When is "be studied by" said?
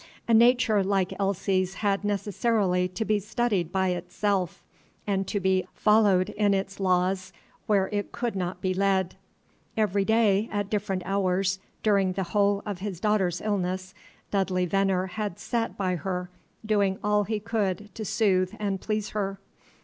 3.05-3.89